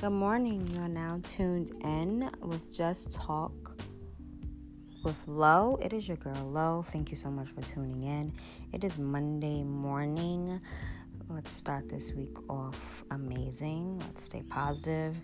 Good 0.00 0.10
morning. 0.10 0.68
You 0.74 0.80
are 0.80 0.88
now 0.88 1.20
tuned 1.22 1.70
in 1.82 2.28
with 2.42 2.74
Just 2.74 3.12
Talk 3.12 3.80
with 5.04 5.16
Lo. 5.26 5.78
It 5.80 5.92
is 5.92 6.08
your 6.08 6.16
girl 6.16 6.50
Lo. 6.50 6.84
Thank 6.88 7.12
you 7.12 7.16
so 7.16 7.30
much 7.30 7.48
for 7.50 7.62
tuning 7.62 8.02
in. 8.02 8.32
It 8.72 8.82
is 8.82 8.98
Monday 8.98 9.62
morning. 9.62 10.60
Let's 11.30 11.52
start 11.52 11.88
this 11.88 12.12
week 12.12 12.36
off 12.50 13.04
amazing. 13.12 14.00
Let's 14.00 14.24
stay 14.24 14.42
positive. 14.42 15.16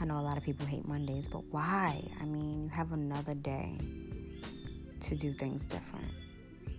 I 0.00 0.04
know 0.04 0.20
a 0.20 0.22
lot 0.22 0.38
of 0.38 0.44
people 0.44 0.64
hate 0.64 0.86
Mondays, 0.86 1.28
but 1.28 1.42
why? 1.50 2.00
I 2.20 2.24
mean, 2.24 2.62
you 2.62 2.68
have 2.68 2.92
another 2.92 3.34
day 3.34 3.78
to 5.00 5.16
do 5.16 5.34
things 5.34 5.64
different. 5.64 6.12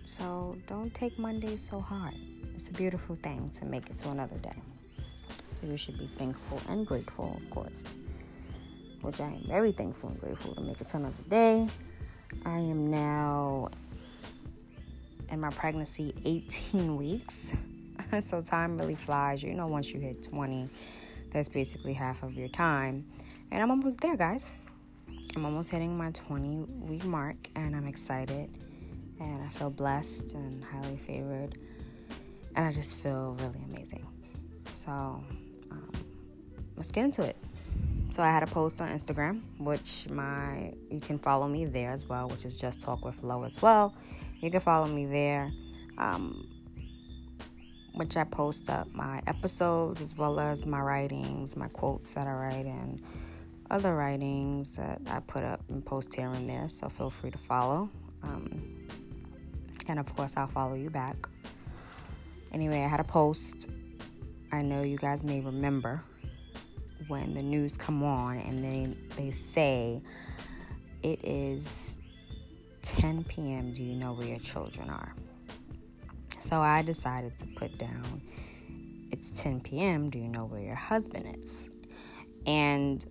So 0.06 0.56
don't 0.68 0.94
take 0.96 1.20
Mondays 1.20 1.68
so 1.70 1.82
hard. 1.82 2.16
It's 2.56 2.70
a 2.70 2.74
beautiful 2.74 3.18
thing 3.22 3.52
to 3.60 3.66
make 3.66 3.90
it 3.90 3.98
to 3.98 4.10
another 4.10 4.38
day. 4.38 4.56
So 5.60 5.68
you 5.68 5.78
should 5.78 5.98
be 5.98 6.10
thankful 6.18 6.62
and 6.70 6.86
grateful, 6.86 7.38
of 7.42 7.50
course. 7.50 7.84
Which 9.02 9.20
I 9.20 9.26
am 9.26 9.44
very 9.48 9.72
thankful 9.72 10.10
and 10.10 10.20
grateful 10.20 10.56
to 10.56 10.62
make 10.62 10.80
it 10.80 10.88
to 10.90 10.98
another 10.98 11.24
day. 11.28 11.68
I 12.46 12.60
am 12.60 12.90
now 12.90 13.70
in 15.30 15.40
my 15.40 15.50
pregnancy 15.50 16.14
18 16.26 16.96
weeks. 16.96 17.54
so 18.20 18.42
time 18.42 18.78
really 18.78 18.96
flies. 18.96 19.44
You 19.44 19.54
know, 19.54 19.68
once 19.68 19.90
you 19.90 20.00
hit 20.00 20.24
20, 20.24 20.70
that's 21.32 21.50
basically 21.50 21.94
half 21.94 22.24
of 22.24 22.34
your 22.34 22.50
time. 22.50 23.06
And 23.52 23.62
I'm 23.62 23.72
almost 23.72 24.00
there, 24.00 24.16
guys. 24.16 24.52
I'm 25.36 25.46
almost 25.46 25.70
hitting 25.70 25.98
my 25.98 26.12
20 26.12 26.66
week 26.88 27.06
mark, 27.06 27.36
and 27.56 27.76
I'm 27.76 27.88
excited. 27.88 28.50
And 29.20 29.44
I 29.44 29.50
feel 29.50 29.70
blessed 29.70 30.34
and 30.34 30.64
highly 30.64 30.98
favored. 30.98 31.58
And 32.56 32.66
I 32.66 32.72
just 32.72 32.96
feel 32.98 33.36
really 33.40 33.64
amazing. 33.70 34.06
So, 34.72 35.24
let's 36.80 36.92
get 36.92 37.04
into 37.04 37.22
it. 37.22 37.36
So 38.10 38.24
I 38.24 38.32
had 38.32 38.42
a 38.42 38.48
post 38.48 38.82
on 38.82 38.90
Instagram, 38.90 39.42
which 39.60 40.08
my 40.10 40.74
you 40.90 41.00
can 41.00 41.20
follow 41.20 41.48
me 41.48 41.66
there 41.66 41.92
as 41.92 42.08
well, 42.08 42.28
which 42.30 42.46
is 42.46 42.58
just 42.58 42.80
talk 42.80 43.06
with 43.06 43.22
Lo 43.22 43.44
as 43.44 43.62
well. 43.62 43.94
You 44.40 44.50
can 44.50 44.62
follow 44.62 44.88
me 44.88 45.06
there, 45.06 45.52
um, 45.98 46.48
which 47.94 48.18
I 48.18 48.24
post 48.24 48.70
up 48.70 48.88
my 48.94 49.22
episodes 49.28 50.02
as 50.02 50.16
well 50.18 50.40
as 50.40 50.66
my 50.66 50.80
writings, 50.80 51.56
my 51.56 51.68
quotes 51.68 52.14
that 52.14 52.26
I 52.26 52.32
write, 52.32 52.66
and 52.66 53.04
other 53.70 53.94
writings 53.94 54.76
that 54.78 55.02
I 55.08 55.20
put 55.20 55.44
up 55.44 55.62
and 55.70 55.86
post 55.86 56.16
here 56.16 56.30
and 56.30 56.50
there. 56.50 56.70
So 56.70 56.90
feel 56.90 57.12
free 57.12 57.30
to 57.30 57.38
follow, 57.38 57.90
um, 58.24 58.88
and 59.88 60.00
of 60.00 60.16
course 60.16 60.36
I'll 60.38 60.48
follow 60.48 60.76
you 60.76 60.90
back. 60.90 61.16
Anyway, 62.54 62.82
I 62.82 62.88
had 62.88 63.02
a 63.02 63.04
post. 63.04 63.70
I 64.52 64.64
know 64.64 64.82
you 64.82 64.98
guys 64.98 65.24
may 65.24 65.42
remember 65.42 66.02
when 67.08 67.34
the 67.34 67.42
news 67.42 67.78
come 67.78 68.04
on 68.04 68.38
and 68.38 68.64
they 68.64 68.96
they 69.16 69.32
say 69.32 70.02
it 71.04 71.20
is 71.24 71.98
10 72.82 73.24
p.m. 73.26 73.74
Do 73.74 73.84
you 73.84 73.96
know 73.96 74.14
where 74.14 74.28
your 74.28 74.40
children 74.40 74.90
are? 74.90 75.14
So 76.40 76.60
I 76.60 76.82
decided 76.82 77.38
to 77.40 77.46
put 77.56 77.78
down 77.78 78.22
it's 79.12 79.42
10 79.42 79.62
p.m. 79.62 80.10
Do 80.10 80.20
you 80.20 80.28
know 80.28 80.46
where 80.46 80.62
your 80.62 80.76
husband 80.76 81.36
is? 81.42 81.68
And 82.46 83.06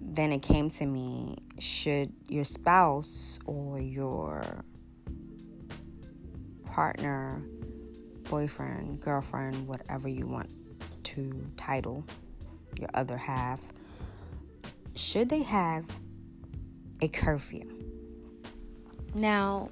then 0.00 0.32
it 0.32 0.40
came 0.40 0.70
to 0.70 0.86
me 0.86 1.38
should 1.58 2.12
your 2.28 2.44
spouse 2.44 3.38
or 3.46 3.80
your 3.80 4.64
partner, 6.64 7.42
boyfriend, 8.24 9.00
girlfriend, 9.00 9.66
whatever 9.66 10.08
you 10.08 10.26
want 10.26 10.50
to 11.04 11.50
title 11.56 12.04
your 12.78 12.90
other 12.94 13.16
half, 13.16 13.60
should 14.94 15.28
they 15.28 15.42
have 15.42 15.84
a 17.00 17.08
curfew? 17.08 17.64
Now, 19.14 19.68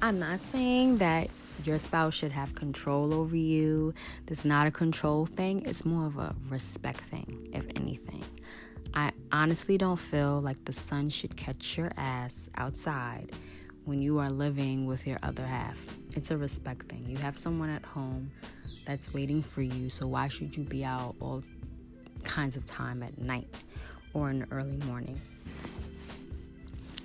I'm 0.00 0.18
not 0.18 0.40
saying 0.40 0.98
that 0.98 1.28
your 1.64 1.78
spouse 1.78 2.14
should 2.14 2.32
have 2.32 2.54
control 2.54 3.14
over 3.14 3.36
you. 3.36 3.94
This 4.26 4.40
is 4.40 4.44
not 4.44 4.66
a 4.66 4.70
control 4.70 5.26
thing, 5.26 5.62
it's 5.66 5.84
more 5.84 6.06
of 6.06 6.18
a 6.18 6.34
respect 6.48 7.00
thing, 7.00 7.48
if 7.52 7.64
anything. 7.76 8.24
I 8.94 9.12
honestly 9.30 9.78
don't 9.78 9.98
feel 9.98 10.40
like 10.40 10.64
the 10.64 10.72
sun 10.72 11.08
should 11.08 11.36
catch 11.36 11.78
your 11.78 11.92
ass 11.96 12.50
outside 12.56 13.30
when 13.84 14.02
you 14.02 14.18
are 14.18 14.30
living 14.30 14.86
with 14.86 15.06
your 15.06 15.18
other 15.22 15.46
half. 15.46 15.78
It's 16.14 16.30
a 16.30 16.36
respect 16.36 16.88
thing. 16.88 17.04
You 17.08 17.16
have 17.16 17.38
someone 17.38 17.70
at 17.70 17.84
home 17.84 18.30
that's 18.84 19.14
waiting 19.14 19.42
for 19.42 19.62
you, 19.62 19.88
so 19.88 20.06
why 20.06 20.28
should 20.28 20.56
you 20.56 20.64
be 20.64 20.84
out 20.84 21.14
all 21.20 21.40
kinds 22.24 22.56
of 22.56 22.64
time 22.64 23.02
at 23.02 23.18
night 23.18 23.48
or 24.14 24.30
in 24.30 24.40
the 24.40 24.46
early 24.50 24.76
morning. 24.86 25.20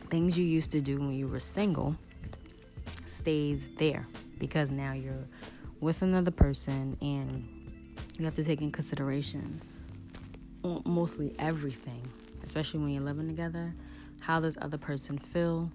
Things 0.09 0.37
you 0.37 0.45
used 0.45 0.71
to 0.71 0.81
do 0.81 0.97
when 0.97 1.13
you 1.13 1.27
were 1.27 1.39
single 1.39 1.95
stays 3.05 3.69
there 3.77 4.07
because 4.39 4.71
now 4.71 4.93
you're 4.93 5.27
with 5.79 6.01
another 6.01 6.31
person 6.31 6.97
and 7.01 7.47
you 8.17 8.25
have 8.25 8.35
to 8.35 8.43
take 8.43 8.61
in 8.61 8.71
consideration 8.71 9.61
mostly 10.85 11.33
everything, 11.39 12.01
especially 12.43 12.79
when 12.79 12.89
you're 12.89 13.03
living 13.03 13.27
together. 13.27 13.73
How 14.19 14.39
does 14.39 14.57
other 14.61 14.77
person 14.77 15.17
feel 15.17 15.71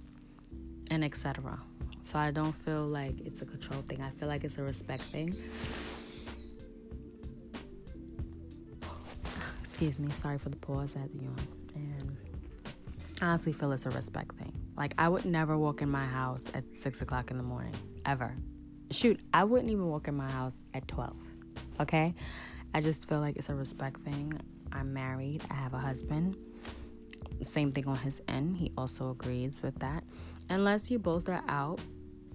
and 0.91 1.05
etc. 1.05 1.59
So 2.03 2.19
I 2.19 2.31
don't 2.31 2.53
feel 2.53 2.85
like 2.87 3.21
it's 3.21 3.43
a 3.43 3.47
control 3.47 3.83
thing. 3.83 4.03
I 4.03 4.11
feel 4.11 4.29
like 4.29 4.45
it's 4.45 4.59
a 4.59 4.63
respect 4.63 5.05
thing. 5.05 5.37
Excuse 9.83 9.99
me, 9.99 10.13
sorry 10.13 10.39
for 10.39 10.49
the 10.49 10.57
pause, 10.57 10.95
at 10.95 11.11
the 11.11 11.25
yawn. 11.25 11.35
And 11.75 12.17
I 13.21 13.27
honestly 13.27 13.53
feel 13.53 13.73
it's 13.73 13.85
a 13.85 13.91
respect 13.91 14.37
thing. 14.37 14.53
Like, 14.77 14.95
I 14.97 15.09
would 15.09 15.25
never 15.25 15.59
walk 15.59 15.83
in 15.83 15.91
my 15.91 16.07
house 16.07 16.49
at 16.55 16.63
6 16.79 17.03
o'clock 17.03 17.33
in 17.33 17.37
the 17.37 17.43
morning, 17.43 17.75
ever. 18.07 18.33
Shoot, 18.93 19.19
I 19.35 19.43
wouldn't 19.43 19.71
even 19.71 19.89
walk 19.89 20.07
in 20.07 20.15
my 20.15 20.31
house 20.31 20.57
at 20.73 20.87
12, 20.87 21.17
okay? 21.81 22.15
I 22.73 22.81
just 22.81 23.09
feel 23.09 23.19
like 23.19 23.37
it's 23.37 23.49
a 23.49 23.57
respect 23.57 24.01
thing. 24.03 24.33
I'm 24.71 24.93
married, 24.93 25.43
I 25.51 25.55
have 25.55 25.75
a 25.75 25.79
husband. 25.79 26.37
Same 27.43 27.73
thing 27.73 27.89
on 27.89 27.97
his 27.97 28.23
end, 28.29 28.57
he 28.57 28.71
also 28.79 29.11
agrees 29.11 29.63
with 29.65 29.77
that. 29.81 30.05
Unless 30.49 30.93
you 30.93 31.01
both 31.01 31.29
are 31.29 31.43
out 31.49 31.81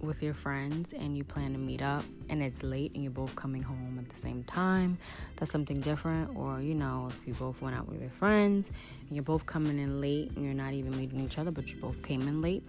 with 0.00 0.22
your 0.22 0.34
friends 0.34 0.92
and 0.92 1.16
you 1.16 1.24
plan 1.24 1.52
to 1.52 1.58
meet 1.58 1.82
up 1.82 2.04
and 2.28 2.42
it's 2.42 2.62
late 2.62 2.92
and 2.94 3.02
you're 3.02 3.12
both 3.12 3.34
coming 3.36 3.62
home 3.62 3.98
at 3.98 4.08
the 4.08 4.18
same 4.18 4.44
time, 4.44 4.98
that's 5.36 5.50
something 5.50 5.80
different. 5.80 6.36
Or, 6.36 6.60
you 6.60 6.74
know, 6.74 7.08
if 7.10 7.26
you 7.26 7.34
both 7.34 7.60
went 7.60 7.76
out 7.76 7.88
with 7.88 8.00
your 8.00 8.10
friends 8.10 8.70
and 9.00 9.16
you're 9.16 9.24
both 9.24 9.46
coming 9.46 9.78
in 9.78 10.00
late 10.00 10.30
and 10.36 10.44
you're 10.44 10.54
not 10.54 10.72
even 10.72 10.96
meeting 10.96 11.20
each 11.20 11.38
other, 11.38 11.50
but 11.50 11.68
you 11.68 11.76
both 11.76 12.00
came 12.02 12.22
in 12.22 12.40
late, 12.40 12.62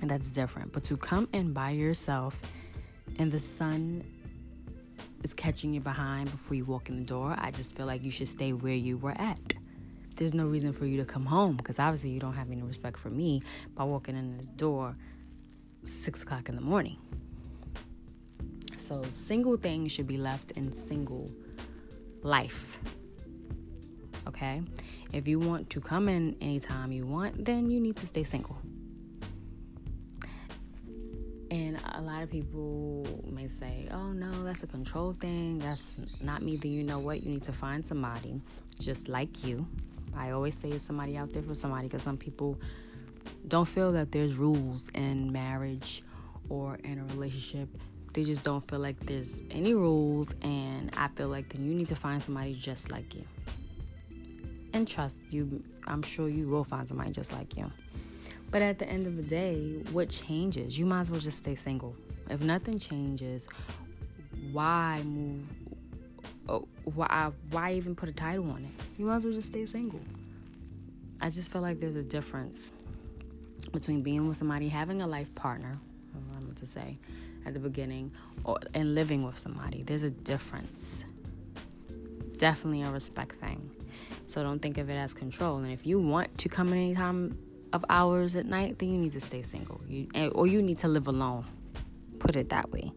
and 0.00 0.10
that's 0.10 0.30
different. 0.30 0.72
But 0.72 0.84
to 0.84 0.96
come 0.96 1.28
in 1.32 1.52
by 1.52 1.70
yourself 1.70 2.40
and 3.18 3.30
the 3.30 3.40
sun 3.40 4.04
is 5.24 5.34
catching 5.34 5.74
you 5.74 5.80
behind 5.80 6.30
before 6.30 6.54
you 6.54 6.64
walk 6.64 6.88
in 6.88 6.96
the 6.96 7.04
door, 7.04 7.34
I 7.38 7.50
just 7.50 7.76
feel 7.76 7.86
like 7.86 8.04
you 8.04 8.10
should 8.10 8.28
stay 8.28 8.52
where 8.52 8.74
you 8.74 8.98
were 8.98 9.18
at. 9.18 9.54
There's 10.14 10.34
no 10.34 10.46
reason 10.46 10.72
for 10.72 10.84
you 10.84 10.96
to 10.98 11.04
come 11.04 11.24
home 11.24 11.56
because 11.56 11.78
obviously 11.78 12.10
you 12.10 12.18
don't 12.18 12.34
have 12.34 12.50
any 12.50 12.62
respect 12.62 12.98
for 12.98 13.08
me 13.10 13.40
by 13.74 13.84
walking 13.84 14.16
in 14.16 14.36
this 14.36 14.48
door 14.48 14.94
six 15.88 16.22
o'clock 16.22 16.48
in 16.48 16.54
the 16.54 16.62
morning. 16.62 16.96
So, 18.76 19.02
single 19.10 19.56
things 19.56 19.92
should 19.92 20.06
be 20.06 20.16
left 20.16 20.52
in 20.52 20.72
single 20.72 21.30
life. 22.22 22.78
Okay? 24.26 24.62
If 25.12 25.26
you 25.26 25.38
want 25.38 25.70
to 25.70 25.80
come 25.80 26.08
in 26.08 26.36
anytime 26.40 26.92
you 26.92 27.06
want, 27.06 27.44
then 27.44 27.70
you 27.70 27.80
need 27.80 27.96
to 27.96 28.06
stay 28.06 28.24
single. 28.24 28.56
And 31.50 31.80
a 31.94 32.02
lot 32.02 32.22
of 32.22 32.30
people 32.30 33.06
may 33.30 33.48
say, 33.48 33.88
oh 33.90 34.12
no, 34.12 34.44
that's 34.44 34.62
a 34.62 34.66
control 34.66 35.14
thing. 35.14 35.58
That's 35.58 35.96
not 36.20 36.42
me. 36.42 36.56
Then 36.56 36.72
you 36.72 36.82
know 36.82 36.98
what? 36.98 37.22
You 37.22 37.30
need 37.30 37.42
to 37.44 37.52
find 37.52 37.84
somebody 37.84 38.40
just 38.78 39.08
like 39.08 39.44
you. 39.44 39.66
I 40.14 40.30
always 40.30 40.56
say 40.56 40.68
it's 40.70 40.84
somebody 40.84 41.16
out 41.16 41.32
there 41.32 41.42
for 41.42 41.54
somebody 41.54 41.88
because 41.88 42.02
some 42.02 42.18
people 42.18 42.60
don't 43.48 43.66
feel 43.66 43.92
that 43.92 44.12
there's 44.12 44.34
rules 44.34 44.90
in 44.94 45.32
marriage 45.32 46.02
or 46.48 46.76
in 46.84 46.98
a 46.98 47.04
relationship. 47.14 47.68
They 48.12 48.24
just 48.24 48.42
don't 48.42 48.60
feel 48.68 48.78
like 48.78 48.98
there's 49.06 49.40
any 49.50 49.74
rules, 49.74 50.34
and 50.42 50.90
I 50.96 51.08
feel 51.08 51.28
like 51.28 51.50
then 51.50 51.64
you 51.64 51.74
need 51.74 51.88
to 51.88 51.96
find 51.96 52.22
somebody 52.22 52.54
just 52.54 52.90
like 52.90 53.14
you. 53.14 53.24
And 54.72 54.86
trust 54.86 55.20
you, 55.30 55.62
I'm 55.86 56.02
sure 56.02 56.28
you 56.28 56.48
will 56.48 56.64
find 56.64 56.88
somebody 56.88 57.10
just 57.10 57.32
like 57.32 57.56
you. 57.56 57.70
But 58.50 58.62
at 58.62 58.78
the 58.78 58.88
end 58.88 59.06
of 59.06 59.16
the 59.16 59.22
day, 59.22 59.82
what 59.92 60.08
changes? 60.08 60.78
You 60.78 60.86
might 60.86 61.00
as 61.00 61.10
well 61.10 61.20
just 61.20 61.38
stay 61.38 61.54
single. 61.54 61.94
If 62.30 62.42
nothing 62.42 62.78
changes, 62.78 63.46
why 64.52 65.02
move? 65.04 65.44
Oh, 66.48 66.66
why 66.84 67.30
why 67.50 67.74
even 67.74 67.94
put 67.94 68.08
a 68.08 68.12
title 68.12 68.50
on 68.50 68.64
it? 68.64 68.70
You 68.98 69.04
might 69.04 69.16
as 69.16 69.24
well 69.24 69.34
just 69.34 69.48
stay 69.48 69.66
single. 69.66 70.00
I 71.20 71.28
just 71.28 71.52
feel 71.52 71.60
like 71.60 71.80
there's 71.80 71.96
a 71.96 72.02
difference 72.02 72.72
between 73.72 74.02
being 74.02 74.28
with 74.28 74.36
somebody, 74.36 74.68
having 74.68 75.02
a 75.02 75.06
life 75.06 75.34
partner, 75.34 75.78
I'm 76.14 76.44
going 76.44 76.54
to 76.56 76.66
say 76.66 76.98
at 77.46 77.54
the 77.54 77.60
beginning, 77.60 78.10
or 78.44 78.58
and 78.74 78.94
living 78.94 79.22
with 79.22 79.38
somebody. 79.38 79.82
There's 79.82 80.02
a 80.02 80.10
difference. 80.10 81.04
definitely 82.38 82.82
a 82.82 82.90
respect 82.90 83.32
thing. 83.40 83.70
So 84.26 84.42
don't 84.42 84.60
think 84.60 84.78
of 84.78 84.88
it 84.88 84.94
as 84.94 85.12
control. 85.12 85.58
And 85.58 85.70
if 85.72 85.86
you 85.86 85.98
want 85.98 86.36
to 86.38 86.48
come 86.48 86.72
any 86.72 86.94
time 86.94 87.36
of 87.72 87.84
hours 87.90 88.34
at 88.36 88.46
night, 88.46 88.78
then 88.78 88.90
you 88.90 88.98
need 88.98 89.12
to 89.12 89.20
stay 89.20 89.42
single. 89.42 89.80
You 89.86 90.08
or 90.32 90.46
you 90.46 90.62
need 90.62 90.78
to 90.80 90.88
live 90.88 91.08
alone. 91.08 91.44
Put 92.18 92.36
it 92.36 92.48
that 92.48 92.70
way. 92.70 92.92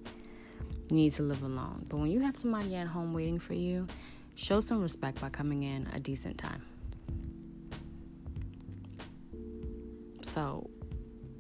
You 0.90 0.96
need 0.96 1.12
to 1.14 1.24
live 1.24 1.44
alone. 1.44 1.86
But 1.90 1.98
when 1.98 2.12
you 2.12 2.22
have 2.22 2.38
somebody 2.38 2.76
at 2.76 2.88
home 2.88 3.14
waiting 3.14 3.40
for 3.40 3.54
you, 3.54 3.88
show 4.36 4.60
some 4.60 4.82
respect 4.82 5.20
by 5.20 5.30
coming 5.30 5.64
in 5.64 5.88
a 5.94 6.00
decent 6.00 6.38
time. 6.38 6.64
So, 10.32 10.70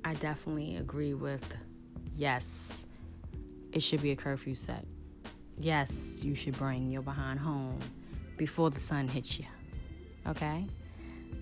I 0.03 0.15
definitely 0.15 0.75
agree 0.75 1.13
with 1.13 1.45
yes, 2.17 2.83
it 3.71 3.81
should 3.81 4.01
be 4.01 4.11
a 4.11 4.17
curfew 4.17 4.53
set. 4.53 4.83
Yes, 5.57 6.25
you 6.25 6.35
should 6.35 6.57
bring 6.57 6.91
your 6.91 7.01
behind 7.01 7.39
home 7.39 7.79
before 8.35 8.69
the 8.69 8.81
sun 8.81 9.07
hits 9.07 9.39
you. 9.39 9.45
Okay? 10.27 10.67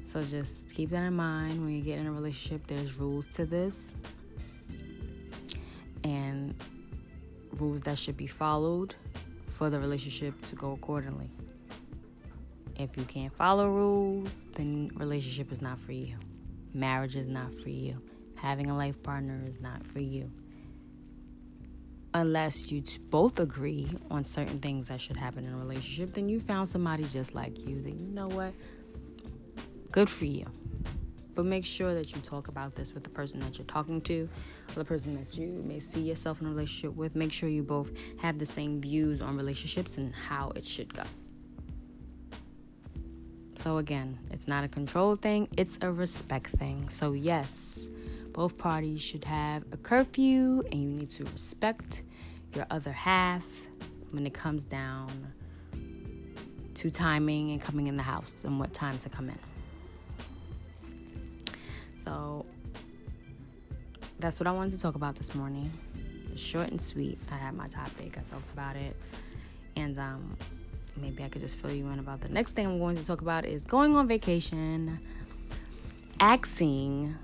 So 0.04 0.22
just 0.22 0.76
keep 0.76 0.92
that 0.92 1.02
in 1.02 1.16
mind 1.16 1.60
when 1.60 1.76
you 1.76 1.82
get 1.82 1.98
in 1.98 2.06
a 2.06 2.12
relationship. 2.12 2.68
There's 2.68 2.98
rules 2.98 3.26
to 3.30 3.48
this. 3.48 3.96
And 6.04 6.54
rules 7.54 7.82
that 7.82 7.98
should 7.98 8.16
be 8.16 8.28
followed 8.28 8.94
for 9.48 9.72
the 9.72 9.80
relationship 9.80 10.40
to 10.46 10.56
go 10.56 10.74
accordingly. 10.74 11.32
If 12.76 12.96
you 12.96 13.06
can't 13.06 13.34
follow 13.34 13.72
rules, 13.72 14.50
then 14.54 14.92
relationship 14.94 15.52
is 15.52 15.64
not 15.64 15.80
for 15.80 15.94
you. 15.94 16.16
Marriage 16.74 17.16
is 17.16 17.28
not 17.28 17.54
for 17.54 17.70
you. 17.70 18.02
Having 18.36 18.70
a 18.70 18.78
life 18.78 19.02
partner 19.04 19.42
is 19.46 19.60
not 19.60 19.86
for 19.88 20.00
you. 20.00 20.32
Unless 22.14 22.72
you 22.72 22.84
both 23.10 23.40
agree 23.40 23.90
on 24.10 24.24
certain 24.24 24.58
things 24.58 24.88
that 24.88 25.00
should 25.00 25.18
happen 25.18 25.46
in 25.46 25.54
a 25.54 25.58
relationship, 25.58 26.14
then 26.14 26.28
you 26.30 26.40
found 26.40 26.68
somebody 26.68 27.04
just 27.06 27.36
like 27.36 27.60
you. 27.68 27.82
Then 27.82 28.00
you 28.00 28.08
know 28.08 28.28
what? 28.28 28.54
Good 29.92 30.10
for 30.10 30.26
you. 30.26 30.46
But 31.36 31.46
make 31.46 31.66
sure 31.66 31.94
that 31.94 32.14
you 32.14 32.22
talk 32.22 32.48
about 32.48 32.76
this 32.76 32.94
with 32.94 33.04
the 33.04 33.10
person 33.10 33.40
that 33.42 33.58
you're 33.58 33.68
talking 33.68 34.02
to, 34.02 34.28
or 34.70 34.74
the 34.74 34.86
person 34.86 35.16
that 35.16 35.38
you 35.38 35.64
may 35.66 35.80
see 35.80 36.02
yourself 36.02 36.42
in 36.42 36.48
a 36.48 36.50
relationship 36.50 36.96
with. 36.96 37.16
Make 37.16 37.32
sure 37.32 37.48
you 37.48 37.64
both 37.64 37.92
have 38.18 38.40
the 38.40 38.46
same 38.46 38.82
views 38.82 39.22
on 39.22 39.38
relationships 39.38 39.98
and 39.98 40.14
how 40.14 40.52
it 40.56 40.66
should 40.66 40.94
go. 40.94 41.04
So, 43.64 43.78
again, 43.78 44.18
it's 44.32 44.48
not 44.48 44.64
a 44.64 44.70
control 44.70 45.16
thing, 45.16 45.50
it's 45.58 45.80
a 45.82 45.92
respect 45.92 46.52
thing. 46.58 46.88
So, 46.88 47.12
yes, 47.12 47.90
both 48.32 48.58
parties 48.58 49.02
should 49.02 49.26
have 49.26 49.64
a 49.74 49.78
curfew, 49.78 50.64
and 50.72 50.82
you 50.82 50.90
need 50.90 51.10
to 51.12 51.26
respect 51.26 52.04
your 52.56 52.66
other 52.72 52.94
half 52.94 53.46
when 54.12 54.26
it 54.26 54.34
comes 54.34 54.64
down 54.64 55.10
to 56.76 56.90
timing 56.90 57.52
and 57.52 57.62
coming 57.62 57.88
in 57.88 57.98
the 57.98 58.04
house 58.04 58.46
and 58.46 58.58
what 58.58 58.74
time 58.74 58.98
to 59.00 59.10
come 59.10 59.30
in. 59.30 59.40
So 62.06 62.46
that's 64.20 64.40
what 64.40 64.48
I 64.48 64.52
wanted 64.52 64.72
to 64.72 64.80
talk 64.80 64.96
about 64.96 65.16
this 65.16 65.36
morning. 65.36 65.70
Short 66.38 66.70
and 66.70 66.82
sweet. 66.82 67.20
I 67.30 67.36
had 67.36 67.54
my 67.56 67.66
topic. 67.66 68.18
I 68.18 68.22
talked 68.22 68.52
about 68.52 68.78
it, 68.78 68.96
and 69.76 70.00
um, 70.00 70.38
maybe 70.98 71.24
I 71.24 71.30
could 71.30 71.42
just 71.42 71.56
fill 71.56 71.72
you 71.72 71.88
in 71.88 72.00
about 72.00 72.22
the 72.22 72.30
next 72.30 72.54
thing 72.54 72.66
I'm 72.66 72.80
going 72.80 72.98
to 72.98 73.06
talk 73.06 73.22
about 73.22 73.46
is 73.46 73.66
going 73.66 73.96
on 73.96 74.08
vacation, 74.08 75.00
asking 76.20 77.16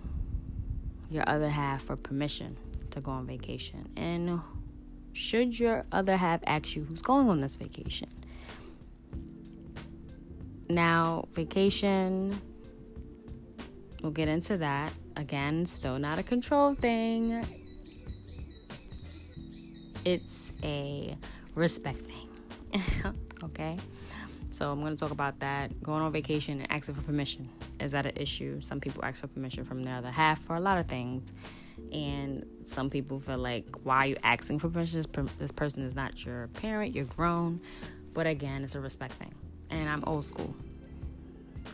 your 1.10 1.28
other 1.28 1.50
half 1.50 1.84
for 1.84 1.96
permission 1.96 2.58
to 2.92 3.02
go 3.02 3.12
on 3.12 3.28
vacation, 3.28 3.90
and 3.96 4.42
should 5.14 5.58
your 5.60 5.86
other 5.92 6.18
half 6.18 6.42
ask 6.46 6.76
you 6.76 6.84
who's 6.84 7.02
going 7.02 7.30
on 7.30 7.38
this 7.38 7.56
vacation. 7.56 8.10
Now, 10.68 11.28
vacation 11.34 12.42
We'll 14.06 14.12
get 14.12 14.28
into 14.28 14.58
that. 14.58 14.94
Again, 15.16 15.66
still 15.66 15.98
not 15.98 16.20
a 16.20 16.24
control 16.24 16.76
thing. 16.76 17.44
It's 20.06 20.54
a 20.62 21.18
respect 21.56 22.02
thing. 22.02 23.16
okay? 23.46 23.78
So 24.52 24.72
I'm 24.72 24.80
going 24.80 24.96
to 24.96 25.00
talk 25.00 25.12
about 25.12 25.40
that. 25.40 25.84
Going 25.84 26.02
on 26.02 26.12
vacation 26.12 26.62
and 26.62 26.72
asking 26.72 26.96
for 26.96 27.02
permission. 27.02 27.50
Is 27.80 27.92
that 27.92 28.06
an 28.06 28.14
issue? 28.16 28.62
Some 28.62 28.80
people 28.80 29.04
ask 29.04 29.20
for 29.20 29.28
permission 29.28 29.66
from 29.66 29.84
their 29.84 29.98
other 29.98 30.12
half 30.12 30.42
for 30.44 30.56
a 30.56 30.62
lot 30.62 30.78
of 30.78 30.88
things. 30.88 31.30
And 31.92 32.46
some 32.64 32.90
people 32.90 33.20
feel 33.20 33.38
like, 33.38 33.66
why 33.84 33.98
are 33.98 34.08
you 34.08 34.18
asking 34.24 34.60
for 34.60 34.70
permission? 34.70 35.04
This 35.40 35.52
person 35.52 35.84
is 35.84 35.96
not 35.96 36.24
your 36.24 36.48
parent, 36.48 36.96
you're 36.96 37.06
grown. 37.06 37.60
But 38.14 38.28
again, 38.28 38.64
it's 38.64 38.76
a 38.76 38.80
respect 38.80 39.16
thing. 39.16 39.34
And 39.70 39.90
I'm 39.90 40.04
old 40.06 40.24
school. 40.24 40.56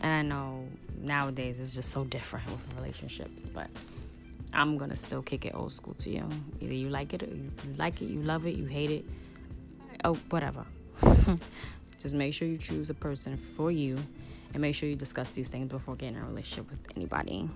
And 0.02 0.12
I 0.12 0.22
know 0.22 0.66
nowadays 1.00 1.58
it's 1.58 1.74
just 1.74 1.90
so 1.90 2.04
different 2.04 2.46
with 2.50 2.60
relationships, 2.76 3.48
but 3.48 3.68
I'm 4.52 4.76
gonna 4.76 4.96
still 4.96 5.22
kick 5.22 5.44
it 5.44 5.54
old 5.54 5.72
school 5.72 5.94
to 5.94 6.10
you. 6.10 6.28
Either 6.60 6.74
you 6.74 6.88
like 6.88 7.14
it 7.14 7.22
or 7.22 7.26
you 7.26 7.50
like 7.76 8.02
it, 8.02 8.06
you 8.06 8.22
love 8.22 8.46
it, 8.46 8.56
you 8.56 8.66
hate 8.66 8.90
it, 8.90 9.04
oh 10.04 10.14
whatever. 10.30 10.66
just 11.98 12.14
make 12.14 12.34
sure 12.34 12.48
you 12.48 12.58
choose 12.58 12.90
a 12.90 12.94
person 12.94 13.36
for 13.56 13.70
you 13.70 13.98
and 14.52 14.60
make 14.60 14.74
sure 14.74 14.88
you 14.88 14.96
discuss 14.96 15.30
these 15.30 15.48
things 15.48 15.68
before 15.68 15.96
getting 15.96 16.16
in 16.16 16.22
a 16.22 16.26
relationship 16.26 16.70
with 16.70 16.80
anybody 16.96 17.48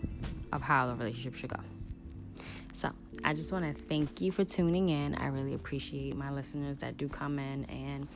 of 0.53 0.63
how 0.63 0.87
the 0.87 0.95
relationship 0.95 1.35
should 1.35 1.51
go. 1.51 1.61
So, 2.73 2.91
I 3.25 3.33
just 3.33 3.53
want 3.53 3.65
to 3.65 3.83
thank 3.85 4.21
you 4.21 4.31
for 4.31 4.45
tuning 4.45 4.91
in. 4.91 5.15
I 5.15 5.29
really 5.29 5.55
appreciate 5.55 6.15
my 6.15 6.31
listeners 6.31 6.79
that 6.79 6.97
do 6.97 7.09
come 7.09 7.39
in 7.39 7.65
and 7.65 8.07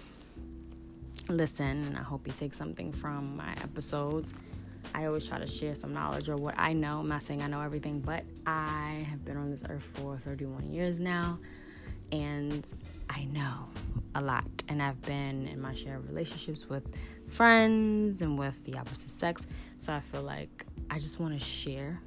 listen, 1.28 1.84
and 1.86 1.96
I 1.96 2.02
hope 2.02 2.26
you 2.26 2.32
take 2.32 2.54
something 2.54 2.92
from 2.92 3.36
my 3.36 3.52
episodes. 3.62 4.32
I 4.94 5.06
always 5.06 5.26
try 5.26 5.38
to 5.38 5.46
share 5.46 5.74
some 5.74 5.92
knowledge 5.92 6.28
or 6.28 6.36
what 6.36 6.54
I 6.58 6.72
know. 6.72 7.00
I'm 7.00 7.08
not 7.08 7.22
saying 7.22 7.42
I 7.42 7.46
know 7.46 7.60
everything, 7.60 8.00
but 8.00 8.24
I 8.46 9.06
have 9.08 9.24
been 9.24 9.36
on 9.36 9.50
this 9.50 9.64
earth 9.68 9.88
for 9.94 10.16
31 10.18 10.72
years 10.72 11.00
now, 11.00 11.38
and 12.12 12.66
I 13.08 13.24
know 13.24 13.68
a 14.14 14.20
lot. 14.20 14.46
And 14.68 14.82
I've 14.82 15.00
been 15.02 15.46
in 15.48 15.60
my 15.60 15.74
share 15.74 15.96
of 15.96 16.08
relationships 16.08 16.68
with 16.68 16.84
friends 17.28 18.22
and 18.22 18.38
with 18.38 18.64
the 18.64 18.78
opposite 18.78 19.10
sex. 19.10 19.46
So 19.78 19.92
I 19.92 20.00
feel 20.00 20.22
like 20.22 20.64
I 20.90 20.98
just 20.98 21.20
want 21.20 21.38
to 21.38 21.44
share 21.44 22.00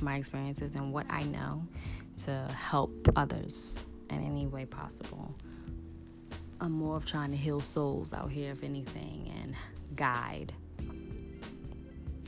my 0.00 0.16
experiences 0.16 0.74
and 0.74 0.92
what 0.92 1.06
I 1.10 1.24
know 1.24 1.66
to 2.24 2.48
help 2.56 3.08
others 3.16 3.82
in 4.10 4.24
any 4.24 4.46
way 4.46 4.64
possible. 4.64 5.34
I'm 6.60 6.72
more 6.72 6.96
of 6.96 7.04
trying 7.04 7.30
to 7.32 7.36
heal 7.36 7.60
souls 7.60 8.12
out 8.12 8.30
here, 8.30 8.52
if 8.52 8.62
anything, 8.62 9.32
and 9.40 9.54
guide. 9.96 10.52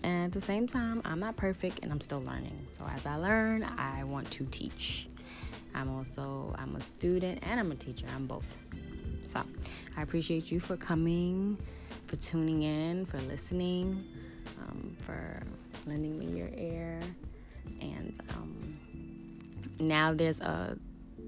And 0.03 0.27
at 0.27 0.33
the 0.33 0.41
same 0.41 0.67
time, 0.67 1.01
I'm 1.05 1.21
not 1.21 1.37
perfect 1.37 1.81
and 1.83 1.91
I'm 1.91 2.01
still 2.01 2.23
learning. 2.23 2.67
So 2.71 2.85
as 2.95 3.07
I 3.07 3.17
learn, 3.17 3.65
I 3.65 4.05
want 4.05 4.31
to 4.33 4.45
teach. 4.47 5.09
I'm 5.77 5.95
also 5.97 6.55
I'm 6.59 6.75
a 6.77 6.81
student 6.81 7.41
and 7.43 7.61
I'm 7.61 7.71
a 7.71 7.77
teacher. 7.77 8.07
I'm 8.15 8.27
both. 8.27 8.57
So 9.29 9.43
I 9.97 10.03
appreciate 10.03 10.51
you 10.51 10.61
for 10.61 10.77
coming, 10.77 11.59
for 12.07 12.17
tuning 12.17 12.63
in, 12.63 13.07
for 13.07 13.19
listening, 13.19 14.05
um, 14.63 14.97
for 15.01 15.43
lending 15.87 16.19
me 16.19 16.27
your 16.39 16.51
ear. 16.57 17.01
And 17.81 18.19
um, 18.31 18.79
now 19.79 20.13
there's 20.13 20.41
a 20.41 20.79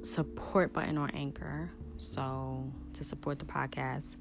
support 0.03 0.73
button 0.73 0.97
on 0.97 1.11
Anchor 1.11 1.71
so 1.99 2.65
to 2.95 3.05
support 3.05 3.39
the 3.39 3.45
podcast. 3.45 4.17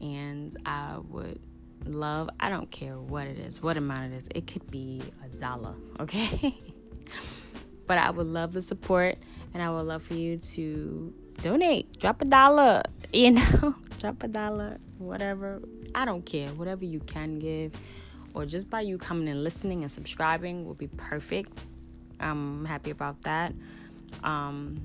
And 0.00 0.56
I 0.66 0.96
would 1.08 1.38
love, 1.84 2.30
I 2.40 2.48
don't 2.48 2.70
care 2.70 2.98
what 2.98 3.26
it 3.26 3.38
is, 3.38 3.62
what 3.62 3.76
amount 3.76 4.12
it 4.12 4.16
is, 4.16 4.28
it 4.34 4.46
could 4.46 4.68
be 4.70 5.02
a 5.24 5.28
dollar, 5.36 5.74
okay? 6.00 6.58
but 7.86 7.98
I 7.98 8.10
would 8.10 8.26
love 8.26 8.52
the 8.52 8.62
support 8.62 9.18
and 9.54 9.62
I 9.62 9.70
would 9.70 9.86
love 9.86 10.02
for 10.02 10.14
you 10.14 10.36
to 10.38 11.12
donate, 11.40 11.98
drop 11.98 12.22
a 12.22 12.24
dollar, 12.24 12.82
you 13.12 13.32
know, 13.32 13.74
drop 14.00 14.22
a 14.22 14.28
dollar, 14.28 14.78
whatever. 14.98 15.60
I 15.94 16.04
don't 16.04 16.24
care, 16.24 16.48
whatever 16.48 16.84
you 16.84 17.00
can 17.00 17.38
give, 17.38 17.72
or 18.34 18.46
just 18.46 18.70
by 18.70 18.82
you 18.82 18.98
coming 18.98 19.28
and 19.28 19.42
listening 19.42 19.82
and 19.82 19.90
subscribing 19.90 20.64
will 20.64 20.74
be 20.74 20.86
perfect. 20.88 21.66
I'm 22.20 22.64
happy 22.64 22.90
about 22.90 23.20
that. 23.22 23.52
Um, 24.22 24.80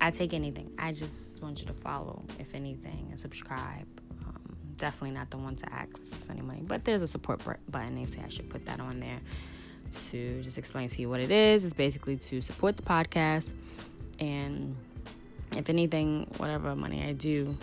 I 0.00 0.10
take 0.10 0.34
anything. 0.34 0.70
I 0.78 0.92
just 0.92 1.42
want 1.42 1.60
you 1.60 1.66
to 1.66 1.72
follow, 1.72 2.24
if 2.38 2.54
anything, 2.54 3.08
and 3.10 3.18
subscribe. 3.18 3.86
Um, 4.26 4.56
definitely 4.76 5.12
not 5.12 5.30
the 5.30 5.38
one 5.38 5.56
to 5.56 5.72
ask 5.72 6.24
for 6.24 6.32
any 6.32 6.42
money, 6.42 6.62
but 6.62 6.84
there's 6.84 7.02
a 7.02 7.06
support 7.06 7.42
button. 7.70 7.94
They 7.94 8.06
say 8.06 8.22
I 8.24 8.28
should 8.28 8.48
put 8.48 8.64
that 8.66 8.80
on 8.80 9.00
there 9.00 9.20
to 10.10 10.42
just 10.42 10.58
explain 10.58 10.88
to 10.88 11.00
you 11.00 11.08
what 11.08 11.20
it 11.20 11.30
is. 11.30 11.64
It's 11.64 11.72
basically 11.72 12.16
to 12.16 12.40
support 12.40 12.76
the 12.76 12.82
podcast, 12.82 13.52
and 14.18 14.76
if 15.56 15.68
anything, 15.70 16.26
whatever 16.36 16.74
money 16.74 17.04
I 17.04 17.12
do 17.12 17.56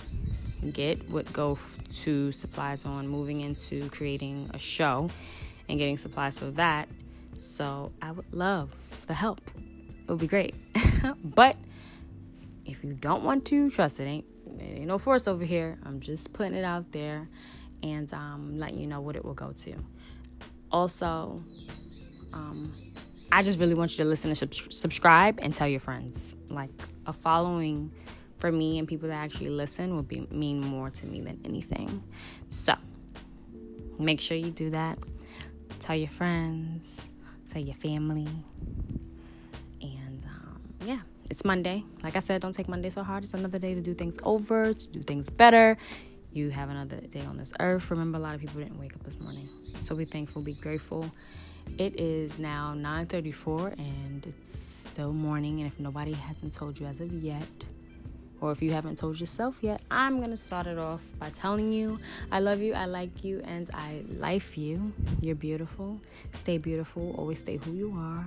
get 0.72 1.10
would 1.10 1.32
go 1.34 1.58
to 1.94 2.32
supplies 2.32 2.86
on 2.86 3.08
moving 3.08 3.42
into 3.42 3.90
creating 3.90 4.50
a 4.54 4.60
show 4.60 5.10
and 5.68 5.78
getting 5.80 5.98
supplies 5.98 6.38
for 6.38 6.52
that. 6.52 6.88
So 7.36 7.92
I 8.02 8.12
would 8.12 8.32
love 8.34 8.70
the 9.08 9.14
help. 9.14 9.42
It 9.58 10.10
would 10.10 10.20
be 10.20 10.28
great. 10.28 10.56
but 11.24 11.56
If 12.66 12.84
you 12.84 12.94
don't 12.94 13.24
want 13.24 13.46
to, 13.46 13.70
trust 13.70 14.00
it 14.00 14.04
ain't, 14.04 14.26
it 14.60 14.64
ain't 14.64 14.88
no 14.88 14.98
force 14.98 15.28
over 15.28 15.44
here. 15.44 15.78
I'm 15.84 16.00
just 16.00 16.32
putting 16.32 16.54
it 16.54 16.64
out 16.64 16.92
there 16.92 17.28
and 17.84 18.12
um, 18.14 18.58
letting 18.58 18.80
you 18.80 18.88
know 18.88 19.02
what 19.02 19.16
it 19.16 19.26
will 19.26 19.34
go 19.34 19.52
to. 19.52 19.74
Also, 20.72 21.44
um, 22.34 22.74
I 23.32 23.42
just 23.42 23.60
really 23.60 23.74
want 23.74 23.92
you 23.92 24.04
to 24.04 24.10
listen 24.10 24.30
and 24.30 24.38
sub- 24.38 24.54
subscribe 24.54 25.40
and 25.42 25.54
tell 25.54 25.68
your 25.68 25.80
friends. 25.80 26.36
Like 26.50 26.72
a 27.06 27.14
following 27.14 27.92
for 28.38 28.52
me 28.52 28.80
and 28.80 28.88
people 28.88 29.08
that 29.10 29.16
actually 29.16 29.50
listen 29.50 29.96
would 29.96 30.08
be 30.08 30.28
mean 30.32 30.60
more 30.60 30.90
to 30.90 31.06
me 31.06 31.22
than 31.22 31.40
anything. 31.46 32.04
So 32.50 32.74
make 34.00 34.20
sure 34.20 34.36
you 34.36 34.52
do 34.52 34.72
that. 34.72 34.98
Tell 35.80 35.96
your 35.96 36.10
friends, 36.10 37.10
tell 37.48 37.62
your 37.62 37.76
family, 37.76 38.28
and 39.82 40.24
um, 40.26 40.62
yeah, 40.86 41.00
it's 41.30 41.44
Monday. 41.44 41.84
Like 42.04 42.16
I 42.16 42.20
said, 42.20 42.42
don't 42.42 42.54
take 42.54 42.68
Monday 42.68 42.90
so 42.90 43.04
hard. 43.04 43.24
It's 43.24 43.34
another 43.34 43.58
day 43.58 43.74
to 43.74 43.82
do 43.82 43.94
things 43.94 44.18
over, 44.24 44.74
to 44.74 44.88
do 44.88 45.02
things 45.02 45.30
better. 45.30 45.78
You 46.34 46.50
have 46.50 46.70
another 46.70 46.98
day 46.98 47.22
on 47.22 47.38
this 47.38 47.52
earth. 47.60 47.90
Remember, 47.92 48.18
a 48.18 48.22
lot 48.22 48.36
of 48.36 48.42
people 48.42 48.62
didn't 48.62 48.80
wake 48.80 48.96
up 48.96 49.04
this 49.04 49.20
morning, 49.20 49.50
so 49.82 49.96
be 49.96 50.06
thankful, 50.06 50.42
be 50.42 50.54
grateful. 50.54 51.12
It 51.78 52.00
is 52.00 52.38
now 52.38 52.74
9:34 52.76 53.74
and 53.78 54.26
it's 54.26 54.52
still 54.52 55.14
morning. 55.14 55.62
And 55.62 55.68
if 55.72 55.80
nobody 55.80 56.14
hasn't 56.14 56.54
told 56.54 56.80
you 56.80 56.86
as 56.86 57.02
of 57.02 57.12
yet, 57.12 57.48
or 58.40 58.52
if 58.52 58.62
you 58.62 58.72
haven't 58.72 58.98
told 58.98 59.20
yourself 59.20 59.56
yet, 59.62 59.82
I'm 59.90 60.20
gonna 60.20 60.38
start 60.38 60.68
it 60.68 60.78
off 60.78 61.02
by 61.20 61.30
telling 61.30 61.72
you 61.72 62.00
I 62.32 62.40
love 62.40 62.60
you, 62.62 62.74
I 62.74 62.86
like 62.86 63.24
you, 63.24 63.42
and 63.46 63.70
I 63.74 64.04
life 64.18 64.58
you. 64.58 64.92
You're 65.22 65.36
beautiful. 65.36 66.00
Stay 66.34 66.58
beautiful. 66.58 67.16
Always 67.18 67.40
stay 67.40 67.58
who 67.58 67.72
you 67.74 67.96
are. 67.98 68.26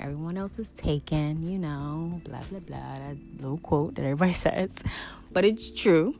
Everyone 0.00 0.36
else 0.36 0.58
is 0.58 0.70
taken, 0.70 1.48
you 1.48 1.58
know, 1.58 2.20
blah 2.24 2.42
blah 2.50 2.60
blah. 2.60 2.94
That 2.94 3.16
little 3.36 3.58
quote 3.58 3.94
that 3.96 4.02
everybody 4.02 4.32
says, 4.46 4.70
but 5.32 5.44
it's 5.44 5.70
true. 5.70 6.16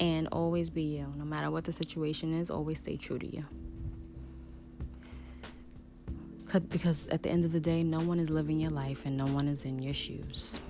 And 0.00 0.28
always 0.30 0.70
be 0.70 0.82
you. 0.82 1.06
No 1.16 1.24
matter 1.24 1.50
what 1.50 1.64
the 1.64 1.72
situation 1.72 2.32
is, 2.32 2.50
always 2.50 2.78
stay 2.78 2.96
true 2.96 3.18
to 3.18 3.26
you. 3.26 3.44
Because 6.68 7.08
at 7.08 7.22
the 7.22 7.30
end 7.30 7.44
of 7.44 7.52
the 7.52 7.60
day, 7.60 7.82
no 7.82 8.00
one 8.00 8.18
is 8.18 8.30
living 8.30 8.58
your 8.58 8.70
life 8.70 9.04
and 9.04 9.16
no 9.16 9.26
one 9.26 9.48
is 9.48 9.64
in 9.64 9.78
your 9.78 9.94
shoes. 9.94 10.60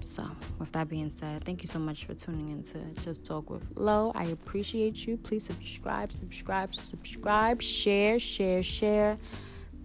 So, 0.00 0.24
with 0.58 0.70
that 0.72 0.88
being 0.88 1.10
said, 1.10 1.44
thank 1.44 1.62
you 1.62 1.68
so 1.68 1.78
much 1.78 2.04
for 2.04 2.14
tuning 2.14 2.48
in 2.50 2.62
to 2.64 2.78
Just 3.00 3.26
Talk 3.26 3.50
with 3.50 3.62
Lo. 3.74 4.12
I 4.14 4.24
appreciate 4.24 5.06
you. 5.06 5.16
Please 5.16 5.44
subscribe, 5.44 6.12
subscribe, 6.12 6.74
subscribe, 6.74 7.60
share, 7.60 8.18
share, 8.18 8.62
share, 8.62 9.18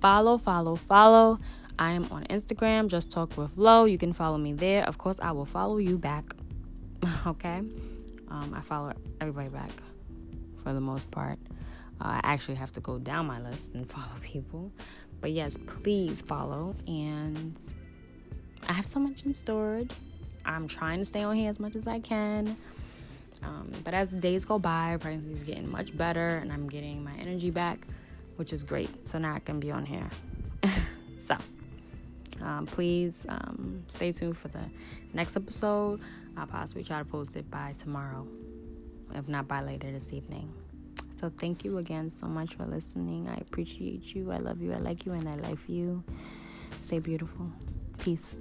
follow, 0.01 0.37
follow, 0.37 0.75
follow. 0.75 1.39
I 1.79 1.91
am 1.91 2.07
on 2.11 2.23
Instagram, 2.25 2.87
Just 2.87 3.11
Talk 3.11 3.35
with 3.37 3.51
Lo. 3.57 3.85
You 3.85 3.97
can 3.97 4.13
follow 4.13 4.37
me 4.37 4.53
there. 4.53 4.83
Of 4.85 4.97
course, 4.97 5.17
I 5.19 5.31
will 5.31 5.45
follow 5.45 5.77
you 5.77 5.97
back. 5.97 6.35
okay? 7.27 7.57
Um, 8.29 8.53
I 8.55 8.61
follow 8.61 8.93
everybody 9.19 9.49
back 9.49 9.71
for 10.63 10.73
the 10.73 10.81
most 10.81 11.09
part. 11.11 11.39
Uh, 11.99 12.19
I 12.21 12.21
actually 12.23 12.55
have 12.55 12.71
to 12.73 12.79
go 12.79 12.99
down 12.99 13.25
my 13.25 13.41
list 13.41 13.73
and 13.73 13.89
follow 13.91 14.15
people. 14.21 14.71
But 15.23 15.31
yes, 15.31 15.57
please 15.65 16.21
follow. 16.21 16.75
And 16.85 17.57
I 18.67 18.73
have 18.73 18.85
so 18.85 18.99
much 18.99 19.23
in 19.23 19.33
storage. 19.33 19.89
I'm 20.43 20.67
trying 20.67 20.99
to 20.99 21.05
stay 21.05 21.23
on 21.23 21.37
here 21.37 21.49
as 21.49 21.61
much 21.61 21.77
as 21.77 21.87
I 21.87 21.99
can. 22.01 22.57
Um, 23.41 23.71
but 23.85 23.93
as 23.93 24.09
the 24.09 24.17
days 24.17 24.43
go 24.43 24.59
by, 24.59 24.97
pregnancy 24.99 25.31
is 25.31 25.43
getting 25.43 25.71
much 25.71 25.97
better 25.97 26.39
and 26.39 26.51
I'm 26.51 26.67
getting 26.67 27.05
my 27.05 27.13
energy 27.13 27.51
back, 27.51 27.87
which 28.35 28.51
is 28.51 28.63
great. 28.63 29.07
So 29.07 29.17
now 29.17 29.33
I 29.33 29.39
can 29.39 29.61
be 29.61 29.71
on 29.71 29.85
here. 29.85 30.09
so 31.19 31.37
um, 32.41 32.65
please 32.65 33.25
um, 33.29 33.81
stay 33.87 34.11
tuned 34.11 34.37
for 34.37 34.49
the 34.49 34.65
next 35.13 35.37
episode. 35.37 36.01
I'll 36.35 36.47
possibly 36.47 36.83
try 36.83 36.99
to 36.99 37.05
post 37.05 37.37
it 37.37 37.49
by 37.49 37.75
tomorrow, 37.77 38.27
if 39.15 39.29
not 39.29 39.47
by 39.47 39.61
later 39.61 39.89
this 39.89 40.11
evening. 40.11 40.51
So 41.23 41.31
thank 41.37 41.63
you 41.63 41.77
again 41.77 42.11
so 42.11 42.27
much 42.27 42.55
for 42.55 42.65
listening. 42.65 43.29
I 43.29 43.35
appreciate 43.35 44.13
you. 44.13 44.29
I 44.33 44.39
love 44.39 44.61
you. 44.61 44.73
I 44.73 44.79
like 44.79 45.05
you. 45.05 45.13
And 45.13 45.29
I 45.29 45.35
love 45.47 45.59
you. 45.69 46.03
Stay 46.81 46.99
beautiful. 46.99 47.49
Peace. 47.99 48.35